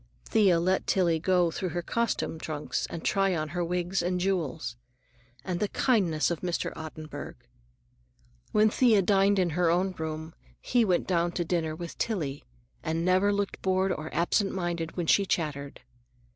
Thea 0.25 0.59
let 0.59 0.87
Tillie 0.87 1.19
go 1.19 1.51
through 1.51 1.69
her 1.69 1.83
costume 1.83 2.39
trunks 2.39 2.87
and 2.89 3.05
try 3.05 3.35
on 3.35 3.49
her 3.49 3.63
wigs 3.63 4.01
and 4.01 4.19
jewels. 4.19 4.75
And 5.45 5.59
the 5.59 5.67
kindness 5.67 6.31
of 6.31 6.39
Mr. 6.39 6.73
Ottenburg! 6.75 7.35
When 8.51 8.71
Thea 8.71 9.03
dined 9.03 9.37
in 9.37 9.51
her 9.51 9.69
own 9.69 9.91
room, 9.91 10.33
he 10.59 10.83
went 10.83 11.05
down 11.05 11.33
to 11.33 11.45
dinner 11.45 11.75
with 11.75 11.99
Tillie, 11.99 12.43
and 12.81 13.05
never 13.05 13.31
looked 13.31 13.61
bored 13.61 13.91
or 13.91 14.11
absent 14.11 14.51
minded 14.53 14.97
when 14.97 15.05
she 15.05 15.23
chattered. 15.27 15.81